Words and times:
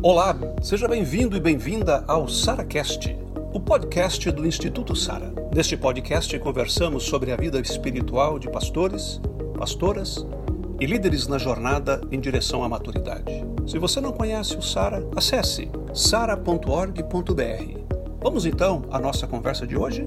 Olá, 0.00 0.36
seja 0.62 0.86
bem-vindo 0.86 1.36
e 1.36 1.40
bem-vinda 1.40 2.04
ao 2.06 2.28
SaraCast, 2.28 3.18
o 3.52 3.58
podcast 3.58 4.30
do 4.30 4.46
Instituto 4.46 4.94
Sara. 4.94 5.32
Neste 5.52 5.76
podcast 5.76 6.38
conversamos 6.38 7.02
sobre 7.02 7.32
a 7.32 7.36
vida 7.36 7.58
espiritual 7.58 8.38
de 8.38 8.48
pastores, 8.48 9.20
pastoras 9.58 10.24
e 10.78 10.86
líderes 10.86 11.26
na 11.26 11.36
jornada 11.36 12.00
em 12.12 12.20
direção 12.20 12.62
à 12.62 12.68
maturidade. 12.68 13.44
Se 13.66 13.76
você 13.76 14.00
não 14.00 14.12
conhece 14.12 14.56
o 14.56 14.62
Sara, 14.62 15.04
acesse 15.16 15.68
sara.org.br. 15.92 17.02
Vamos 18.22 18.46
então 18.46 18.84
à 18.92 19.00
nossa 19.00 19.26
conversa 19.26 19.66
de 19.66 19.76
hoje? 19.76 20.04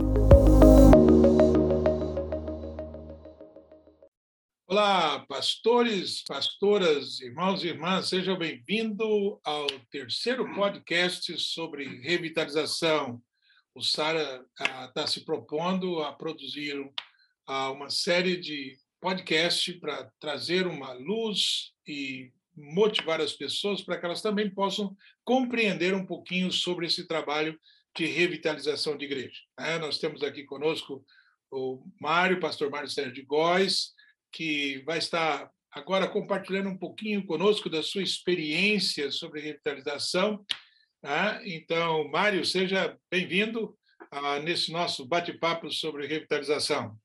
Olá, 4.83 5.19
pastores, 5.27 6.23
pastoras, 6.23 7.21
irmãos 7.21 7.63
e 7.63 7.67
irmãs, 7.67 8.09
sejam 8.09 8.35
bem-vindos 8.35 9.37
ao 9.43 9.67
terceiro 9.91 10.55
podcast 10.55 11.37
sobre 11.37 12.01
revitalização. 12.01 13.21
O 13.75 13.83
Sara 13.83 14.43
está 14.87 15.05
se 15.05 15.23
propondo 15.23 16.01
a 16.01 16.11
produzir 16.11 16.79
uh, 16.79 17.71
uma 17.71 17.91
série 17.91 18.37
de 18.37 18.75
podcasts 18.99 19.79
para 19.79 20.11
trazer 20.19 20.65
uma 20.65 20.93
luz 20.93 21.73
e 21.87 22.31
motivar 22.57 23.21
as 23.21 23.33
pessoas 23.33 23.83
para 23.83 23.99
que 23.99 24.05
elas 24.07 24.23
também 24.23 24.49
possam 24.49 24.97
compreender 25.23 25.93
um 25.93 26.07
pouquinho 26.07 26.51
sobre 26.51 26.87
esse 26.87 27.05
trabalho 27.05 27.55
de 27.95 28.07
revitalização 28.07 28.97
de 28.97 29.05
igreja. 29.05 29.41
É, 29.59 29.77
nós 29.77 29.99
temos 29.99 30.23
aqui 30.23 30.43
conosco 30.43 31.05
o 31.51 31.83
Mário, 31.99 32.39
pastor 32.39 32.71
Mário 32.71 32.89
Sérgio 32.89 33.13
de 33.13 33.21
Góes, 33.21 33.93
que 34.31 34.83
vai 34.85 34.97
estar 34.97 35.49
agora 35.71 36.07
compartilhando 36.07 36.69
um 36.69 36.77
pouquinho 36.77 37.25
conosco 37.25 37.69
da 37.69 37.81
sua 37.81 38.03
experiência 38.03 39.11
sobre 39.11 39.41
revitalização. 39.41 40.45
Tá? 41.01 41.41
Então, 41.45 42.07
Mário, 42.09 42.45
seja 42.45 42.97
bem-vindo 43.09 43.77
ah, 44.11 44.39
nesse 44.39 44.71
nosso 44.71 45.05
bate-papo 45.05 45.71
sobre 45.71 46.07
revitalização. 46.07 46.97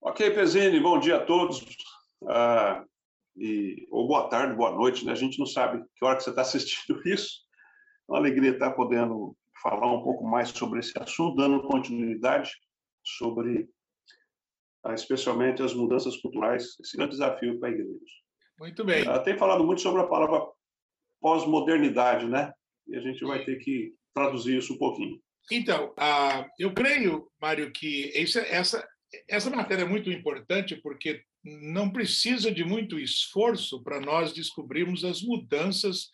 Ok, 0.00 0.30
Pezini, 0.30 0.78
bom 0.78 0.98
dia 0.98 1.16
a 1.16 1.24
todos. 1.24 1.64
Ah, 2.28 2.84
e, 3.36 3.86
ou 3.90 4.06
boa 4.06 4.28
tarde, 4.28 4.54
boa 4.54 4.70
noite, 4.70 5.04
né? 5.04 5.12
A 5.12 5.16
gente 5.16 5.38
não 5.38 5.46
sabe 5.46 5.84
que 5.94 6.04
hora 6.04 6.16
que 6.16 6.22
você 6.22 6.30
está 6.30 6.42
assistindo 6.42 7.00
isso. 7.08 7.44
É 8.08 8.12
uma 8.12 8.18
alegria 8.18 8.52
estar 8.52 8.70
podendo 8.72 9.36
falar 9.62 9.92
um 9.92 10.02
pouco 10.02 10.24
mais 10.24 10.50
sobre 10.50 10.80
esse 10.80 10.92
assunto, 10.98 11.36
dando 11.36 11.66
continuidade 11.66 12.52
sobre 13.02 13.68
especialmente 14.94 15.62
as 15.62 15.74
mudanças 15.74 16.16
culturais, 16.18 16.76
esse 16.80 16.96
grande 16.96 17.12
desafio 17.12 17.58
para 17.58 17.68
a 17.68 17.72
igreja. 17.72 17.98
Muito 18.58 18.84
bem. 18.84 19.08
Uh, 19.08 19.22
tem 19.22 19.36
falado 19.36 19.64
muito 19.64 19.80
sobre 19.80 20.02
a 20.02 20.06
palavra 20.06 20.46
pós-modernidade, 21.20 22.26
né? 22.26 22.52
E 22.86 22.96
a 22.96 23.00
gente 23.00 23.24
vai 23.24 23.44
ter 23.44 23.56
que 23.56 23.92
traduzir 24.14 24.58
isso 24.58 24.74
um 24.74 24.78
pouquinho. 24.78 25.20
Então, 25.50 25.90
uh, 25.90 26.44
eu 26.58 26.72
creio, 26.72 27.28
Mário, 27.40 27.70
que 27.72 28.10
essa, 28.14 28.40
essa, 28.40 28.88
essa 29.28 29.50
matéria 29.50 29.82
é 29.82 29.88
muito 29.88 30.10
importante 30.10 30.76
porque 30.76 31.22
não 31.44 31.90
precisa 31.90 32.50
de 32.50 32.64
muito 32.64 32.98
esforço 32.98 33.82
para 33.82 34.00
nós 34.00 34.32
descobrirmos 34.32 35.04
as 35.04 35.22
mudanças 35.22 36.10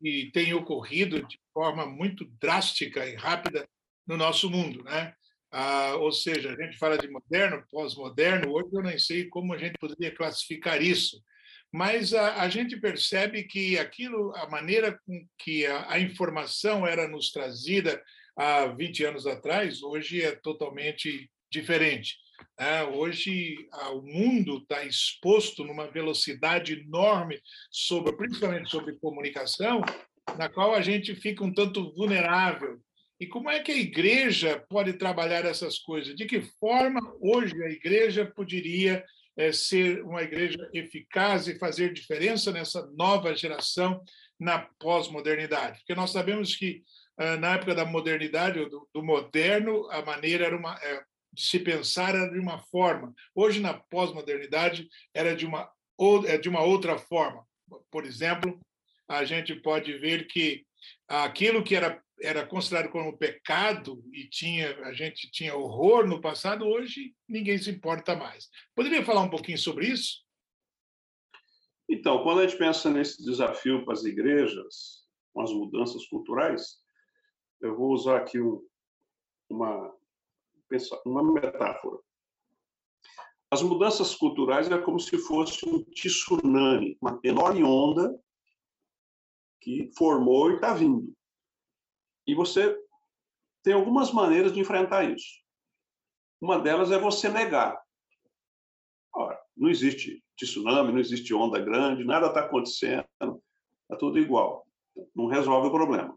que 0.00 0.30
têm 0.32 0.54
ocorrido 0.54 1.26
de 1.26 1.38
forma 1.52 1.86
muito 1.86 2.24
drástica 2.40 3.06
e 3.06 3.14
rápida 3.14 3.68
no 4.06 4.16
nosso 4.16 4.48
mundo, 4.48 4.82
né? 4.84 5.14
Ah, 5.50 5.94
ou 5.96 6.12
seja, 6.12 6.52
a 6.52 6.62
gente 6.62 6.76
fala 6.76 6.98
de 6.98 7.08
moderno, 7.08 7.64
pós-moderno, 7.70 8.52
hoje 8.52 8.68
eu 8.72 8.82
nem 8.82 8.98
sei 8.98 9.28
como 9.28 9.54
a 9.54 9.58
gente 9.58 9.78
poderia 9.78 10.14
classificar 10.14 10.82
isso, 10.82 11.22
mas 11.72 12.14
a, 12.14 12.42
a 12.42 12.48
gente 12.48 12.76
percebe 12.76 13.44
que 13.44 13.78
aquilo, 13.78 14.34
a 14.36 14.48
maneira 14.48 14.98
com 15.06 15.26
que 15.38 15.66
a, 15.66 15.92
a, 15.92 16.00
informação 16.00 16.86
era 16.86 17.08
nos 17.08 17.30
trazida 17.30 18.02
há 18.36 18.66
20 18.66 19.04
anos 19.04 19.26
atrás, 19.26 19.82
hoje 19.82 20.22
é 20.22 20.34
totalmente 20.34 21.30
diferente. 21.50 22.16
Né? 22.58 22.84
Hoje 22.84 23.68
o 23.92 24.02
mundo 24.02 24.58
está 24.58 24.84
exposto 24.84 25.64
numa 25.64 25.86
velocidade 25.86 26.74
enorme, 26.74 27.40
sobre, 27.70 28.16
principalmente 28.16 28.70
sobre 28.70 28.98
comunicação, 28.98 29.80
na 30.36 30.48
qual 30.48 30.74
a 30.74 30.80
gente 30.80 31.14
fica 31.14 31.44
um 31.44 31.54
tanto 31.54 31.94
vulnerável 31.94 32.80
e 33.18 33.26
como 33.26 33.50
é 33.50 33.60
que 33.60 33.72
a 33.72 33.76
igreja 33.76 34.64
pode 34.68 34.92
trabalhar 34.94 35.44
essas 35.44 35.78
coisas? 35.78 36.14
De 36.14 36.26
que 36.26 36.42
forma 36.60 37.00
hoje 37.20 37.54
a 37.62 37.70
igreja 37.70 38.26
poderia 38.26 39.04
é, 39.36 39.52
ser 39.52 40.02
uma 40.02 40.22
igreja 40.22 40.68
eficaz 40.72 41.48
e 41.48 41.58
fazer 41.58 41.92
diferença 41.92 42.52
nessa 42.52 42.86
nova 42.96 43.34
geração 43.34 44.02
na 44.38 44.68
pós-modernidade? 44.78 45.78
Porque 45.78 45.94
nós 45.94 46.10
sabemos 46.10 46.54
que 46.54 46.82
ah, 47.18 47.36
na 47.36 47.54
época 47.54 47.74
da 47.74 47.84
modernidade, 47.84 48.68
do, 48.68 48.88
do 48.92 49.02
moderno, 49.02 49.90
a 49.90 50.02
maneira 50.02 50.46
era 50.46 50.56
uma, 50.56 50.74
é, 50.82 51.02
de 51.32 51.42
se 51.42 51.58
pensar 51.58 52.14
era 52.14 52.30
de 52.30 52.38
uma 52.38 52.58
forma. 52.58 53.14
Hoje, 53.34 53.60
na 53.60 53.74
pós-modernidade, 53.74 54.86
era 55.14 55.34
de 55.34 55.46
uma, 55.46 55.70
é 56.26 56.36
de 56.36 56.48
uma 56.48 56.62
outra 56.62 56.98
forma. 56.98 57.42
Por 57.90 58.04
exemplo, 58.04 58.60
a 59.08 59.24
gente 59.24 59.54
pode 59.54 59.96
ver 59.98 60.26
que 60.26 60.66
aquilo 61.08 61.64
que 61.64 61.74
era 61.74 62.02
era 62.20 62.46
considerado 62.46 62.90
como 62.90 63.16
pecado 63.16 64.02
e 64.12 64.28
tinha 64.28 64.76
a 64.86 64.92
gente 64.92 65.30
tinha 65.30 65.54
horror 65.54 66.06
no 66.06 66.20
passado, 66.20 66.66
hoje 66.66 67.14
ninguém 67.28 67.58
se 67.58 67.70
importa 67.70 68.16
mais. 68.16 68.48
Poderia 68.74 69.04
falar 69.04 69.22
um 69.22 69.30
pouquinho 69.30 69.58
sobre 69.58 69.86
isso? 69.86 70.24
Então, 71.88 72.22
quando 72.22 72.40
a 72.40 72.46
gente 72.46 72.58
pensa 72.58 72.90
nesse 72.90 73.22
desafio 73.22 73.84
para 73.84 73.94
as 73.94 74.04
igrejas, 74.04 75.06
com 75.32 75.40
as 75.40 75.52
mudanças 75.52 76.06
culturais, 76.06 76.78
eu 77.60 77.76
vou 77.76 77.92
usar 77.92 78.18
aqui 78.18 78.40
um, 78.40 78.66
uma, 79.48 79.94
uma 81.04 81.32
metáfora. 81.32 81.98
As 83.50 83.62
mudanças 83.62 84.14
culturais 84.14 84.70
é 84.70 84.78
como 84.78 84.98
se 84.98 85.16
fosse 85.18 85.68
um 85.68 85.84
tsunami, 85.84 86.98
uma 87.00 87.20
enorme 87.22 87.62
onda 87.62 88.18
que 89.60 89.90
formou 89.96 90.50
e 90.50 90.54
está 90.54 90.74
vindo. 90.74 91.14
E 92.26 92.34
você 92.34 92.76
tem 93.62 93.74
algumas 93.74 94.12
maneiras 94.12 94.52
de 94.52 94.60
enfrentar 94.60 95.04
isso. 95.04 95.40
Uma 96.40 96.58
delas 96.58 96.90
é 96.90 96.98
você 96.98 97.28
negar. 97.28 97.80
Ora, 99.14 99.40
não 99.56 99.68
existe 99.68 100.22
tsunami, 100.36 100.92
não 100.92 101.00
existe 101.00 101.32
onda 101.32 101.58
grande, 101.58 102.04
nada 102.04 102.26
está 102.26 102.40
acontecendo, 102.40 103.06
está 103.20 103.96
tudo 103.98 104.18
igual. 104.18 104.66
Não 105.14 105.26
resolve 105.26 105.68
o 105.68 105.72
problema. 105.72 106.16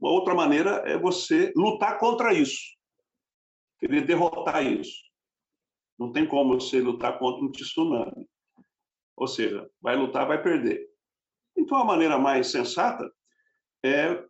Uma 0.00 0.10
outra 0.10 0.34
maneira 0.34 0.82
é 0.84 0.98
você 0.98 1.52
lutar 1.54 1.98
contra 1.98 2.34
isso, 2.34 2.76
querer 3.78 4.04
derrotar 4.04 4.66
isso. 4.66 5.00
Não 5.96 6.10
tem 6.10 6.26
como 6.26 6.58
você 6.58 6.80
lutar 6.80 7.18
contra 7.18 7.44
um 7.44 7.52
tsunami. 7.52 8.28
Ou 9.16 9.28
seja, 9.28 9.70
vai 9.80 9.94
lutar, 9.94 10.26
vai 10.26 10.42
perder. 10.42 10.88
Então, 11.56 11.78
a 11.78 11.84
maneira 11.84 12.18
mais 12.18 12.50
sensata 12.50 13.08
é 13.84 14.24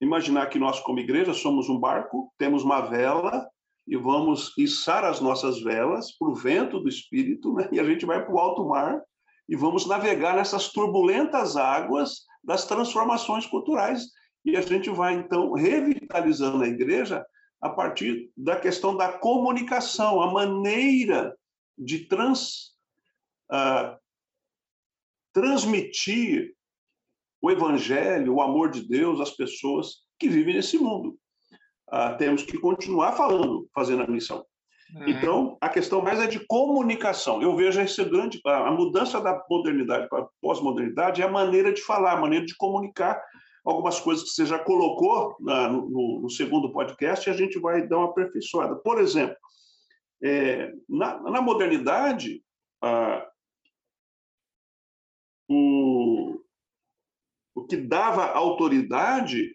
imaginar 0.00 0.46
que 0.46 0.58
nós, 0.58 0.80
como 0.80 1.00
igreja, 1.00 1.34
somos 1.34 1.68
um 1.68 1.78
barco, 1.78 2.32
temos 2.38 2.62
uma 2.62 2.80
vela 2.80 3.48
e 3.86 3.96
vamos 3.96 4.52
içar 4.56 5.04
as 5.04 5.20
nossas 5.20 5.60
velas 5.62 6.12
para 6.12 6.28
o 6.28 6.34
vento 6.34 6.78
do 6.78 6.88
Espírito, 6.88 7.54
né? 7.54 7.68
e 7.72 7.80
a 7.80 7.84
gente 7.84 8.04
vai 8.06 8.24
para 8.24 8.34
o 8.34 8.38
alto 8.38 8.66
mar 8.66 9.00
e 9.48 9.56
vamos 9.56 9.86
navegar 9.86 10.36
nessas 10.36 10.70
turbulentas 10.72 11.56
águas 11.56 12.26
das 12.44 12.66
transformações 12.66 13.46
culturais. 13.46 14.04
E 14.44 14.56
a 14.56 14.60
gente 14.60 14.90
vai, 14.90 15.14
então, 15.14 15.52
revitalizando 15.52 16.62
a 16.62 16.68
igreja 16.68 17.24
a 17.60 17.70
partir 17.70 18.30
da 18.36 18.56
questão 18.56 18.96
da 18.96 19.12
comunicação, 19.12 20.22
a 20.22 20.30
maneira 20.30 21.36
de 21.76 22.06
trans, 22.06 22.74
uh, 23.50 23.98
transmitir 25.32 26.54
o 27.40 27.50
evangelho, 27.50 28.34
o 28.34 28.42
amor 28.42 28.70
de 28.70 28.86
Deus 28.86 29.20
às 29.20 29.30
pessoas 29.30 30.02
que 30.18 30.28
vivem 30.28 30.54
nesse 30.54 30.78
mundo. 30.78 31.16
Ah, 31.90 32.14
temos 32.14 32.42
que 32.42 32.58
continuar 32.58 33.12
falando, 33.12 33.68
fazendo 33.74 34.02
a 34.02 34.06
missão. 34.06 34.44
Uhum. 34.94 35.08
Então, 35.08 35.58
a 35.60 35.68
questão 35.68 36.02
mais 36.02 36.18
é 36.18 36.26
de 36.26 36.40
comunicação. 36.46 37.42
Eu 37.42 37.54
vejo 37.56 37.80
esse 37.80 38.02
grande 38.04 38.40
a 38.44 38.70
mudança 38.70 39.20
da 39.20 39.42
modernidade 39.48 40.08
para 40.08 40.22
a 40.22 40.28
pós-modernidade 40.40 41.22
é 41.22 41.24
a 41.24 41.30
maneira 41.30 41.72
de 41.72 41.82
falar, 41.82 42.12
a 42.12 42.20
maneira 42.20 42.44
de 42.44 42.56
comunicar 42.56 43.22
algumas 43.64 44.00
coisas 44.00 44.24
que 44.24 44.30
você 44.30 44.46
já 44.46 44.58
colocou 44.58 45.36
na, 45.40 45.68
no, 45.68 46.20
no, 46.22 46.30
segundo 46.30 46.72
podcast 46.72 47.28
e 47.28 47.32
a 47.32 47.36
gente 47.36 47.58
vai 47.58 47.86
dar 47.86 47.98
uma 47.98 48.08
aperfeiçoada. 48.08 48.76
Por 48.76 48.98
exemplo, 48.98 49.36
é, 50.22 50.72
na, 50.88 51.20
na, 51.20 51.42
modernidade, 51.42 52.42
ah, 52.82 53.26
o 55.48 55.97
que 57.68 57.76
dava 57.76 58.24
autoridade 58.24 59.54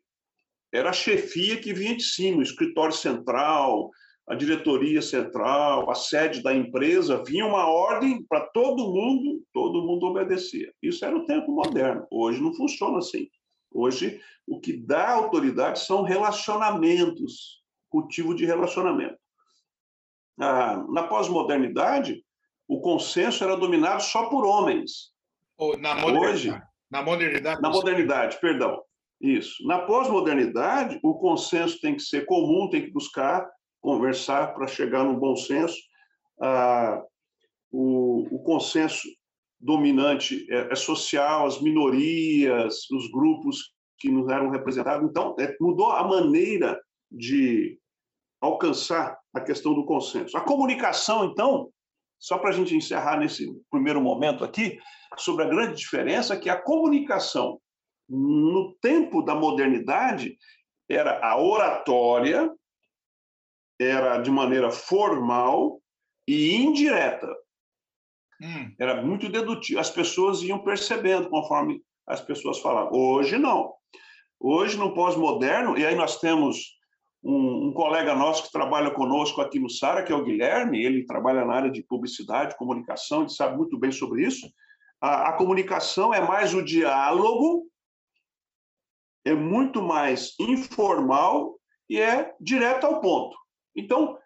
era 0.72 0.90
a 0.90 0.94
chefia 0.94 1.60
que 1.60 1.74
vinha 1.74 1.96
de 1.96 2.04
cima, 2.04 2.40
o 2.40 2.44
escritório 2.44 2.96
central, 2.96 3.90
a 4.28 4.36
diretoria 4.36 5.02
central, 5.02 5.90
a 5.90 5.96
sede 5.96 6.42
da 6.42 6.54
empresa, 6.54 7.24
vinha 7.24 7.46
uma 7.46 7.68
ordem 7.68 8.24
para 8.24 8.42
todo 8.48 8.92
mundo, 8.92 9.44
todo 9.54 9.86
mundo 9.86 10.06
obedecia. 10.06 10.74
Isso 10.82 11.04
era 11.04 11.16
o 11.16 11.26
tempo 11.26 11.52
moderno. 11.52 12.08
Hoje 12.10 12.42
não 12.42 12.54
funciona 12.54 13.00
assim. 13.00 13.28
Hoje, 13.72 14.22
o 14.48 14.60
que 14.60 14.74
dá 14.74 15.12
autoridade 15.12 15.80
são 15.80 16.04
relacionamentos, 16.04 17.62
cultivo 17.90 18.34
de 18.34 18.46
relacionamento. 18.46 19.18
Ah, 20.40 20.84
na 20.90 21.04
pós-modernidade, 21.04 22.24
o 22.68 22.80
consenso 22.80 23.44
era 23.44 23.56
dominado 23.56 24.02
só 24.02 24.30
por 24.30 24.46
homens. 24.46 25.12
na. 25.78 26.06
Hoje, 26.06 26.50
na 26.94 27.02
modernidade. 27.02 27.62
Na 27.62 27.70
modernidade, 27.72 28.40
perdão. 28.40 28.80
Isso. 29.20 29.66
Na 29.66 29.80
pós-modernidade, 29.80 31.00
o 31.02 31.16
consenso 31.16 31.82
tem 31.82 31.96
que 31.96 32.04
ser 32.04 32.26
comum, 32.26 32.70
tem 32.70 32.84
que 32.84 32.92
buscar 32.92 33.50
conversar 33.82 34.54
para 34.54 34.68
chegar 34.68 35.04
num 35.04 35.18
bom 35.18 35.36
senso. 35.36 35.76
Ah, 36.40 37.02
o, 37.72 38.28
o, 38.36 38.44
consenso 38.44 39.08
dominante 39.60 40.46
é, 40.52 40.72
é, 40.72 40.76
social, 40.76 41.48
as 41.48 41.60
minorias, 41.60 42.88
os 42.92 43.10
grupos 43.10 43.74
que 43.98 44.12
nos 44.12 44.30
eram 44.30 44.52
representados. 44.52 45.10
Então, 45.10 45.36
é, 45.40 45.56
mudou 45.60 45.92
a 45.92 46.08
maneira 46.08 46.80
de 47.12 47.80
alcançar 48.40 49.18
a 49.34 49.42
questão 49.42 49.74
do 49.74 49.86
consenso. 49.86 50.38
A 50.38 50.42
comunicação, 50.42 51.26
então, 51.26 51.72
só 52.24 52.38
para 52.38 52.52
a 52.52 52.54
gente 52.54 52.74
encerrar 52.74 53.20
nesse 53.20 53.54
primeiro 53.70 54.00
momento 54.00 54.46
aqui, 54.46 54.80
sobre 55.18 55.44
a 55.44 55.50
grande 55.50 55.76
diferença 55.76 56.40
que 56.40 56.50
a 56.50 56.60
comunicação 56.60 57.60
no 58.08 58.74
tempo 58.82 59.22
da 59.22 59.36
modernidade 59.36 60.38
era 60.90 61.20
a 61.22 61.38
oratória, 61.38 62.50
era 63.78 64.20
de 64.20 64.32
maneira 64.32 64.72
formal 64.72 65.82
e 66.26 66.56
indireta. 66.56 67.28
Hum. 68.42 68.74
Era 68.80 69.04
muito 69.04 69.28
dedutivo. 69.28 69.82
As 69.82 69.90
pessoas 69.90 70.42
iam 70.44 70.64
percebendo 70.64 71.30
conforme 71.30 71.84
as 72.08 72.22
pessoas 72.22 72.58
falavam. 72.60 72.94
Hoje 72.94 73.38
não. 73.38 73.74
Hoje, 74.40 74.78
no 74.78 74.94
pós-moderno, 74.94 75.78
e 75.78 75.86
aí 75.86 75.96
nós 75.96 76.22
temos 76.22 76.78
um, 77.24 77.68
um, 77.68 77.74
colega 77.74 78.14
nosso 78.14 78.44
que 78.44 78.52
trabalha 78.52 78.92
conosco 78.92 79.40
aqui 79.40 79.60
no 79.60 79.70
Sara, 79.70 80.04
que 80.04 80.12
é 80.12 80.16
o 80.16 80.24
Guilherme, 80.24 80.84
ele 80.84 81.06
trabalha 81.06 81.46
na 81.46 81.54
área 81.54 81.72
de 81.72 81.82
publicidade, 81.84 82.58
comunicação, 82.58 83.22
ele 83.22 83.30
sabe 83.30 83.56
muito 83.56 83.78
bem 83.78 83.92
sobre 83.92 84.26
isso. 84.26 84.52
A, 85.00 85.30
a 85.30 85.34
comunicação 85.34 86.14
é 86.14 86.20
mais 86.20 86.54
o 86.54 86.62
diálogo, 86.62 87.68
é 89.26 89.34
muito 89.34 89.82
mais 89.82 90.34
informal 90.40 91.58
e 91.90 92.00
é 92.00 92.34
direto 92.42 92.86
ao 92.86 93.00
ponto. 93.00 93.38
Então, 93.76 94.18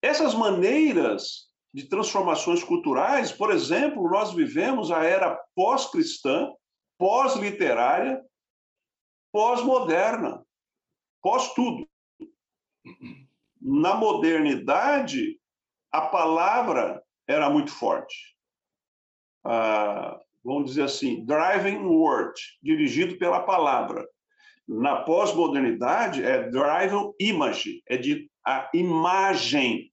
essas 0.00 0.34
maneiras 0.34 1.48
de 1.74 1.88
transformações 1.88 2.62
culturais, 2.62 3.32
por 3.32 3.50
exemplo, 3.50 4.08
nós 4.08 4.32
vivemos 4.32 4.90
a 4.90 5.04
era 5.04 5.36
pós-cristã, 5.54 6.52
pós-literária, 6.98 8.22
pós-moderna, 9.32 10.44
pós-tudo. 11.22 11.87
Na 13.70 13.94
modernidade, 13.94 15.38
a 15.92 16.00
palavra 16.00 17.02
era 17.28 17.50
muito 17.50 17.70
forte. 17.70 18.34
Ah, 19.44 20.18
vamos 20.42 20.70
dizer 20.70 20.84
assim, 20.84 21.22
driving 21.26 21.76
word, 21.84 22.32
dirigido 22.62 23.18
pela 23.18 23.40
palavra. 23.40 24.08
Na 24.66 25.02
pós-modernidade, 25.02 26.24
é 26.24 26.48
driving 26.48 27.12
image, 27.20 27.82
é 27.86 27.98
de 27.98 28.30
a 28.46 28.70
imagem 28.72 29.92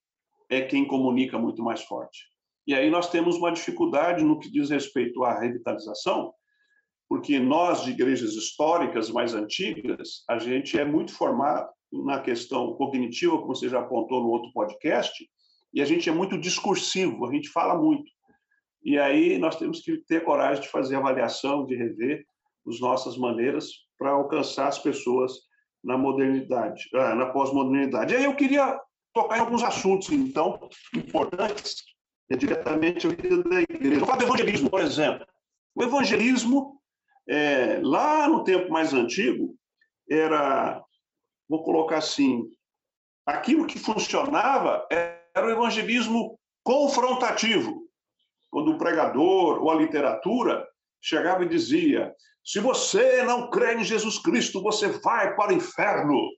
é 0.49 0.61
quem 0.61 0.87
comunica 0.87 1.37
muito 1.37 1.61
mais 1.61 1.81
forte. 1.81 2.29
E 2.65 2.73
aí 2.73 2.89
nós 2.89 3.09
temos 3.09 3.35
uma 3.35 3.51
dificuldade 3.51 4.23
no 4.23 4.39
que 4.39 4.49
diz 4.49 4.69
respeito 4.69 5.25
à 5.25 5.37
revitalização, 5.37 6.33
porque 7.09 7.39
nós, 7.39 7.83
de 7.83 7.91
igrejas 7.91 8.35
históricas 8.35 9.09
mais 9.09 9.33
antigas, 9.33 10.23
a 10.29 10.39
gente 10.39 10.79
é 10.79 10.85
muito 10.85 11.13
formado 11.13 11.69
na 12.03 12.19
questão 12.19 12.73
cognitiva, 12.73 13.37
como 13.37 13.55
você 13.55 13.69
já 13.69 13.79
apontou 13.79 14.21
no 14.21 14.29
outro 14.29 14.51
podcast, 14.53 15.27
e 15.73 15.81
a 15.81 15.85
gente 15.85 16.09
é 16.09 16.11
muito 16.11 16.37
discursivo, 16.37 17.25
a 17.25 17.31
gente 17.33 17.49
fala 17.49 17.77
muito. 17.79 18.09
E 18.83 18.97
aí 18.97 19.37
nós 19.37 19.55
temos 19.55 19.81
que 19.81 19.97
ter 20.07 20.23
coragem 20.23 20.61
de 20.61 20.69
fazer 20.69 20.95
avaliação, 20.95 21.65
de 21.65 21.75
rever 21.75 22.25
as 22.67 22.79
nossas 22.79 23.17
maneiras 23.17 23.69
para 23.97 24.11
alcançar 24.11 24.67
as 24.67 24.79
pessoas 24.79 25.33
na 25.83 25.97
modernidade, 25.97 26.89
ah, 26.93 27.15
na 27.15 27.27
pós-modernidade. 27.27 28.15
Aí 28.15 28.23
eu 28.23 28.35
queria 28.35 28.79
tocar 29.13 29.37
em 29.37 29.41
alguns 29.41 29.63
assuntos, 29.63 30.09
então, 30.09 30.69
importantes, 30.93 31.75
é, 32.29 32.35
diretamente 32.35 33.07
a 33.07 33.09
vida 33.09 33.43
da 33.43 33.61
igreja. 33.61 34.03
O 34.03 34.23
evangelismo, 34.23 34.69
por 34.69 34.81
exemplo. 34.81 35.25
O 35.75 35.83
evangelismo, 35.83 36.79
é, 37.29 37.79
lá 37.83 38.27
no 38.27 38.43
tempo 38.43 38.71
mais 38.71 38.93
antigo, 38.93 39.55
era, 40.09 40.83
vou 41.49 41.63
colocar 41.63 41.97
assim, 41.97 42.43
aquilo 43.25 43.65
que 43.65 43.79
funcionava 43.79 44.85
era 44.89 45.47
o 45.47 45.49
evangelismo 45.49 46.39
confrontativo. 46.63 47.83
Quando 48.49 48.71
o 48.71 48.77
pregador 48.77 49.61
ou 49.61 49.69
a 49.69 49.75
literatura 49.75 50.65
chegava 51.01 51.43
e 51.43 51.49
dizia: 51.49 52.13
se 52.43 52.59
você 52.59 53.23
não 53.23 53.49
crê 53.49 53.75
em 53.75 53.83
Jesus 53.83 54.19
Cristo, 54.19 54.61
você 54.61 54.87
vai 54.87 55.35
para 55.35 55.51
o 55.51 55.55
inferno, 55.55 56.29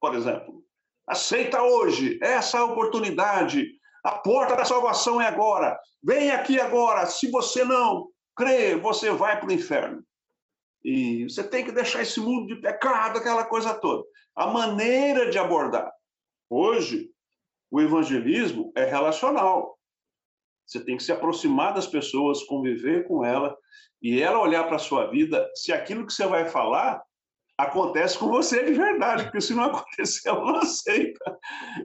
por 0.00 0.14
exemplo. 0.14 0.62
Aceita 1.06 1.62
hoje 1.62 2.18
essa 2.22 2.64
oportunidade. 2.64 3.66
A 4.04 4.12
porta 4.12 4.54
da 4.54 4.64
salvação 4.64 5.20
é 5.20 5.26
agora. 5.26 5.78
Vem 6.02 6.30
aqui 6.30 6.60
agora. 6.60 7.06
Se 7.06 7.30
você 7.30 7.64
não 7.64 8.08
crê, 8.36 8.76
você 8.76 9.10
vai 9.10 9.40
para 9.40 9.48
o 9.48 9.52
inferno. 9.52 10.02
E 10.84 11.24
você 11.24 11.42
tem 11.42 11.64
que 11.64 11.72
deixar 11.72 12.02
esse 12.02 12.20
mundo 12.20 12.46
de 12.46 12.60
pecado, 12.60 13.18
aquela 13.18 13.44
coisa 13.44 13.74
toda. 13.74 14.04
A 14.34 14.46
maneira 14.46 15.30
de 15.30 15.38
abordar. 15.38 15.90
Hoje, 16.48 17.10
o 17.70 17.80
evangelismo 17.80 18.72
é 18.76 18.84
relacional. 18.84 19.78
Você 20.66 20.84
tem 20.84 20.96
que 20.96 21.02
se 21.02 21.12
aproximar 21.12 21.74
das 21.74 21.86
pessoas, 21.86 22.44
conviver 22.44 23.06
com 23.06 23.24
ela 23.24 23.56
e 24.02 24.20
ela 24.20 24.40
olhar 24.40 24.64
para 24.64 24.76
a 24.76 24.80
sua 24.80 25.10
vida 25.10 25.48
se 25.54 25.72
aquilo 25.72 26.06
que 26.06 26.12
você 26.12 26.26
vai 26.26 26.48
falar 26.48 27.02
acontece 27.58 28.16
com 28.16 28.28
você 28.28 28.64
de 28.64 28.72
verdade, 28.72 29.24
porque 29.24 29.40
se 29.40 29.52
não 29.52 29.64
acontecer, 29.74 30.28
ela 30.28 30.44
não 30.44 30.56
aceita. 30.60 31.38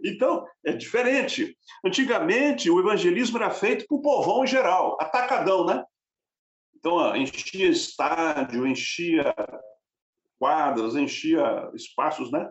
Então, 0.06 0.46
é 0.64 0.72
diferente. 0.72 1.58
Antigamente, 1.84 2.70
o 2.70 2.80
evangelismo 2.80 3.38
era 3.38 3.50
feito 3.50 3.86
para 3.88 3.98
o 3.98 4.02
povão 4.02 4.44
em 4.44 4.48
geral, 4.48 4.96
atacadão, 5.02 5.66
né? 5.66 5.84
Então, 6.86 7.16
enchia 7.16 7.70
estádio, 7.70 8.68
enchia 8.68 9.34
quadras, 10.38 10.98
enchia 10.98 11.72
espaços, 11.74 12.30
né? 12.30 12.46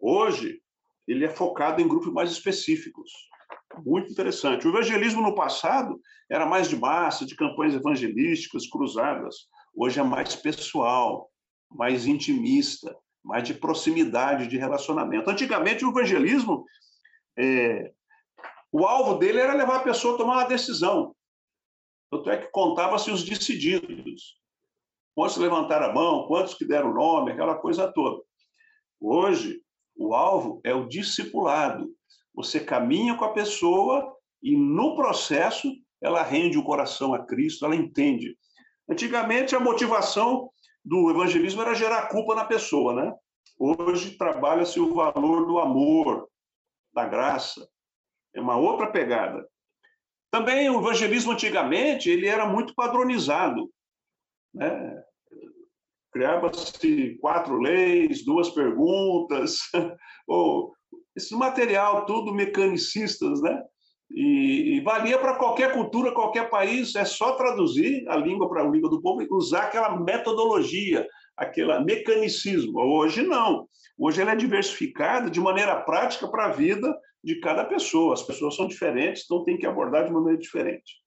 Hoje, 0.00 0.60
ele 1.06 1.24
é 1.24 1.28
focado 1.28 1.80
em 1.80 1.86
grupos 1.86 2.12
mais 2.12 2.32
específicos. 2.32 3.12
Muito 3.84 4.10
interessante. 4.10 4.66
O 4.66 4.70
evangelismo 4.70 5.22
no 5.22 5.36
passado 5.36 6.00
era 6.28 6.44
mais 6.44 6.68
de 6.68 6.74
massa, 6.74 7.24
de 7.24 7.36
campanhas 7.36 7.76
evangelísticas 7.76 8.68
cruzadas. 8.68 9.46
Hoje 9.72 10.00
é 10.00 10.02
mais 10.02 10.34
pessoal, 10.34 11.30
mais 11.70 12.08
intimista, 12.08 12.92
mais 13.24 13.44
de 13.44 13.54
proximidade, 13.54 14.48
de 14.48 14.58
relacionamento. 14.58 15.30
Antigamente, 15.30 15.84
o 15.84 15.90
evangelismo, 15.90 16.64
é, 17.38 17.92
o 18.72 18.84
alvo 18.84 19.14
dele 19.14 19.38
era 19.38 19.54
levar 19.54 19.76
a 19.76 19.84
pessoa 19.84 20.14
a 20.14 20.18
tomar 20.18 20.32
uma 20.38 20.48
decisão. 20.48 21.14
Tanto 22.10 22.30
é 22.30 22.36
que 22.36 22.50
contava-se 22.50 23.10
os 23.10 23.22
decididos. 23.24 24.38
Quantos 25.14 25.36
levantaram 25.36 25.86
a 25.86 25.92
mão, 25.92 26.26
quantos 26.26 26.54
que 26.54 26.64
deram 26.64 26.90
o 26.90 26.94
nome, 26.94 27.32
aquela 27.32 27.54
coisa 27.54 27.90
toda. 27.90 28.22
Hoje, 29.00 29.60
o 29.96 30.14
alvo 30.14 30.60
é 30.62 30.74
o 30.74 30.86
discipulado, 30.86 31.90
você 32.34 32.60
caminha 32.60 33.16
com 33.16 33.24
a 33.24 33.32
pessoa 33.32 34.14
e, 34.42 34.56
no 34.56 34.94
processo, 34.94 35.72
ela 36.02 36.22
rende 36.22 36.58
o 36.58 36.64
coração 36.64 37.14
a 37.14 37.24
Cristo, 37.24 37.64
ela 37.64 37.74
entende. 37.74 38.36
Antigamente, 38.88 39.56
a 39.56 39.60
motivação 39.60 40.50
do 40.84 41.10
evangelismo 41.10 41.62
era 41.62 41.74
gerar 41.74 42.08
culpa 42.08 42.34
na 42.34 42.44
pessoa, 42.44 42.94
né? 42.94 43.14
Hoje, 43.58 44.16
trabalha-se 44.18 44.78
o 44.78 44.94
valor 44.94 45.46
do 45.46 45.58
amor, 45.58 46.28
da 46.92 47.06
graça. 47.06 47.66
É 48.34 48.40
uma 48.40 48.56
outra 48.56 48.86
pegada. 48.86 49.48
Também 50.36 50.68
o 50.68 50.80
evangelismo, 50.80 51.32
antigamente, 51.32 52.10
ele 52.10 52.26
era 52.26 52.46
muito 52.46 52.74
padronizado. 52.74 53.70
Né? 54.52 55.02
Criava-se 56.12 57.16
quatro 57.22 57.58
leis, 57.58 58.22
duas 58.22 58.50
perguntas, 58.50 59.60
ou 60.28 60.74
esse 61.16 61.34
material 61.34 62.04
todo 62.04 62.34
mecanicistas, 62.34 63.40
né? 63.40 63.62
E, 64.10 64.76
e 64.76 64.80
valia 64.82 65.16
para 65.16 65.36
qualquer 65.36 65.72
cultura, 65.72 66.12
qualquer 66.12 66.50
país, 66.50 66.94
é 66.96 67.06
só 67.06 67.32
traduzir 67.32 68.06
a 68.06 68.16
língua 68.16 68.46
para 68.46 68.60
a 68.60 68.68
língua 68.68 68.90
do 68.90 69.00
povo 69.00 69.22
e 69.22 69.28
usar 69.30 69.62
aquela 69.62 69.98
metodologia, 69.98 71.06
aquele 71.34 71.80
mecanicismo. 71.80 72.78
Hoje 72.78 73.22
não. 73.22 73.66
Hoje 73.98 74.20
ela 74.20 74.32
é 74.32 74.36
diversificada 74.36 75.30
de 75.30 75.40
maneira 75.40 75.80
prática 75.80 76.28
para 76.28 76.44
a 76.44 76.52
vida 76.52 76.94
de 77.26 77.40
cada 77.40 77.64
pessoa. 77.64 78.14
As 78.14 78.22
pessoas 78.22 78.54
são 78.54 78.68
diferentes, 78.68 79.24
então 79.24 79.42
tem 79.42 79.58
que 79.58 79.66
abordar 79.66 80.06
de 80.06 80.12
maneira 80.12 80.38
diferente. 80.38 81.02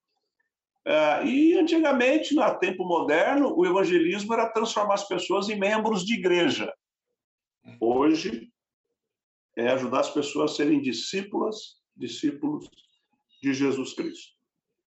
Uh, 0.85 1.25
e 1.25 1.57
antigamente, 1.57 2.35
no 2.35 2.59
tempo 2.59 2.83
moderno, 2.83 3.57
o 3.57 3.65
evangelismo 3.65 4.33
era 4.33 4.49
transformar 4.49 4.95
as 4.95 5.07
pessoas 5.07 5.47
em 5.47 5.57
membros 5.57 6.05
de 6.05 6.15
igreja. 6.15 6.73
Hoje 7.79 8.51
é 9.55 9.69
ajudar 9.69 10.01
as 10.01 10.09
pessoas 10.09 10.51
a 10.51 10.55
serem 10.55 10.81
discípulas, 10.81 11.77
discípulos 11.95 12.69
de 13.41 13.53
Jesus 13.53 13.93
Cristo. 13.93 14.33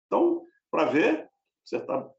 Então, 0.08 0.44
para 0.72 0.86
ver, 0.86 1.30
você 1.63 1.80
tá 1.80 2.10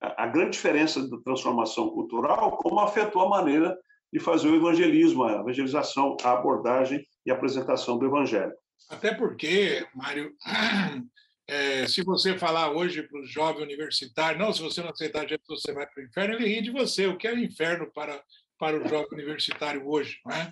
a 0.00 0.26
grande 0.26 0.52
diferença 0.52 1.06
da 1.06 1.18
transformação 1.18 1.90
cultural, 1.90 2.56
como 2.56 2.80
afetou 2.80 3.20
a 3.22 3.28
maneira 3.28 3.78
de 4.12 4.18
fazer 4.20 4.48
o 4.48 4.56
evangelismo, 4.56 5.24
a 5.24 5.40
evangelização, 5.40 6.16
a 6.22 6.32
abordagem 6.32 7.06
e 7.24 7.30
a 7.30 7.34
apresentação 7.34 7.98
do 7.98 8.06
evangelho. 8.06 8.52
Até 8.88 9.14
porque, 9.14 9.86
Mário, 9.94 10.32
é, 11.46 11.86
se 11.86 12.02
você 12.02 12.38
falar 12.38 12.70
hoje 12.70 13.02
para 13.02 13.20
o 13.20 13.26
jovem 13.26 13.62
universitário, 13.62 14.38
não, 14.38 14.52
se 14.52 14.62
você 14.62 14.80
não 14.80 14.90
aceitar 14.90 15.28
Jesus, 15.28 15.62
você 15.62 15.72
vai 15.72 15.86
para 15.86 16.02
o 16.02 16.06
inferno, 16.06 16.34
ele 16.34 16.48
ri 16.48 16.62
de 16.62 16.70
você. 16.70 17.06
O 17.06 17.16
que 17.16 17.28
é 17.28 17.32
o 17.32 17.38
inferno 17.38 17.90
para, 17.92 18.22
para 18.58 18.76
o 18.76 18.88
jovem 18.88 19.08
universitário 19.12 19.86
hoje? 19.86 20.18
Não 20.24 20.34
é? 20.34 20.50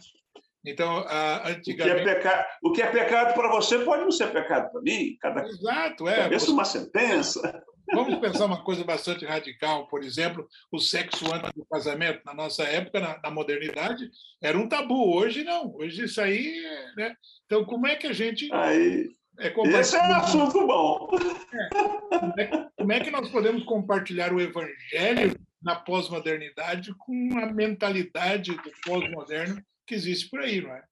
Então, 0.66 1.06
antigamente. 1.44 1.70
O 1.70 2.04
que 2.04 2.10
é, 2.10 2.14
peca... 2.14 2.46
o 2.62 2.72
que 2.72 2.82
é 2.82 2.90
pecado 2.90 3.34
para 3.34 3.48
você 3.48 3.78
pode 3.78 4.02
não 4.02 4.10
ser 4.10 4.32
pecado 4.32 4.70
para 4.72 4.82
mim. 4.82 5.16
Cada... 5.20 5.46
Exato, 5.46 6.08
é. 6.08 6.16
Cabeça 6.16 6.46
você... 6.46 6.52
uma 6.52 6.64
sentença. 6.64 7.64
Vamos 7.92 8.18
pensar 8.18 8.46
uma 8.46 8.62
coisa 8.64 8.84
bastante 8.84 9.24
radical, 9.24 9.86
por 9.86 10.02
exemplo, 10.02 10.48
o 10.72 10.78
sexo 10.78 11.32
antes 11.32 11.52
do 11.52 11.64
casamento. 11.66 12.20
Na 12.24 12.34
nossa 12.34 12.64
época, 12.64 13.00
na, 13.00 13.20
na 13.22 13.30
modernidade, 13.30 14.10
era 14.42 14.58
um 14.58 14.68
tabu. 14.68 15.14
Hoje, 15.16 15.44
não. 15.44 15.74
Hoje, 15.76 16.04
isso 16.04 16.20
aí. 16.20 16.60
Né? 16.96 17.14
Então, 17.44 17.64
como 17.64 17.86
é 17.86 17.96
que 17.96 18.06
a 18.06 18.12
gente. 18.12 18.52
Aí... 18.52 19.14
É 19.38 19.52
Esse 19.78 19.96
é 19.96 20.02
um 20.02 20.14
assunto 20.14 20.66
bom. 20.66 21.10
É. 21.52 21.68
Como, 21.68 22.40
é, 22.40 22.70
como 22.74 22.92
é 22.92 23.00
que 23.00 23.10
nós 23.10 23.28
podemos 23.28 23.64
compartilhar 23.64 24.32
o 24.32 24.40
evangelho 24.40 25.38
na 25.62 25.76
pós-modernidade 25.76 26.94
com 26.96 27.38
a 27.38 27.52
mentalidade 27.52 28.56
do 28.56 28.72
pós-moderno 28.82 29.62
que 29.86 29.94
existe 29.94 30.30
por 30.30 30.40
aí, 30.40 30.62
não 30.62 30.74
é? 30.74 30.82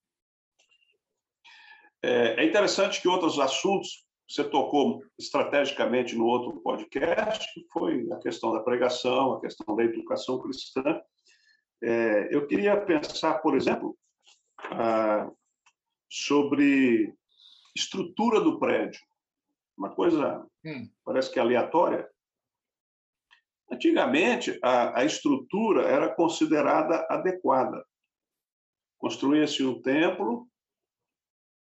É, 2.03 2.43
é 2.43 2.45
interessante 2.45 3.01
que 3.01 3.09
outros 3.09 3.39
assuntos 3.39 4.04
você 4.29 4.43
tocou 4.45 5.03
estrategicamente 5.19 6.17
no 6.17 6.27
outro 6.27 6.61
podcast, 6.61 7.53
que 7.53 7.67
foi 7.73 8.11
a 8.11 8.17
questão 8.19 8.53
da 8.53 8.61
pregação, 8.61 9.35
a 9.35 9.41
questão 9.41 9.77
da 9.77 9.85
educação 9.85 10.41
cristã. 10.41 11.01
É, 11.83 12.35
eu 12.35 12.47
queria 12.47 12.81
pensar, 12.81 13.35
por 13.41 13.55
exemplo, 13.55 13.97
ah, 14.71 15.31
sobre 16.11 17.15
estrutura 17.77 18.41
do 18.41 18.59
prédio. 18.59 19.01
Uma 19.77 19.95
coisa, 19.95 20.47
hum. 20.65 20.89
parece 21.05 21.31
que 21.31 21.39
aleatória. 21.39 22.09
Antigamente, 23.71 24.59
a, 24.63 25.01
a 25.01 25.05
estrutura 25.05 25.83
era 25.83 26.15
considerada 26.15 27.07
adequada. 27.11 27.85
Construía-se 28.99 29.65
um 29.65 29.83
templo, 29.83 30.49